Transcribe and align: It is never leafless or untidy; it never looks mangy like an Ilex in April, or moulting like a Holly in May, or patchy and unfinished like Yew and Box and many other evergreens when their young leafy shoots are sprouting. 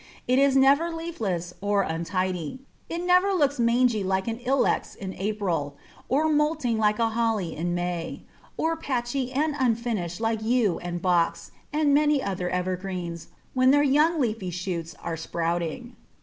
It 0.27 0.39
is 0.39 0.55
never 0.55 0.89
leafless 0.91 1.53
or 1.61 1.83
untidy; 1.83 2.61
it 2.89 3.05
never 3.05 3.33
looks 3.35 3.59
mangy 3.59 4.03
like 4.03 4.27
an 4.27 4.39
Ilex 4.39 4.95
in 4.95 5.13
April, 5.13 5.77
or 6.09 6.27
moulting 6.27 6.79
like 6.79 6.97
a 6.97 7.09
Holly 7.09 7.55
in 7.55 7.75
May, 7.75 8.23
or 8.57 8.75
patchy 8.75 9.31
and 9.31 9.53
unfinished 9.59 10.19
like 10.19 10.41
Yew 10.41 10.79
and 10.79 11.03
Box 11.03 11.51
and 11.71 11.93
many 11.93 12.19
other 12.19 12.49
evergreens 12.49 13.27
when 13.53 13.69
their 13.69 13.83
young 13.83 14.19
leafy 14.19 14.49
shoots 14.49 14.95
are 15.03 15.15
sprouting. 15.15 15.95